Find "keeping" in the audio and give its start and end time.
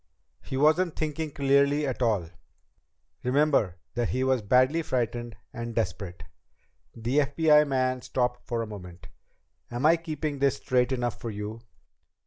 9.97-10.39